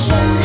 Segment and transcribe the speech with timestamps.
[0.00, 0.39] 身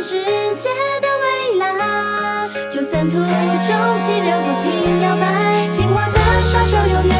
[0.00, 0.70] 世界
[1.02, 2.48] 的未来。
[2.72, 3.20] 就算途中
[4.00, 6.18] 气流不停摇摆，紧握的
[6.50, 7.19] 双手永远。